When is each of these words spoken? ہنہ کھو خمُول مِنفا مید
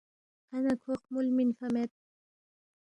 ہنہ 0.51 0.73
کھو 0.81 0.91
خمُول 1.01 1.27
مِنفا 1.37 1.67
مید 1.73 1.91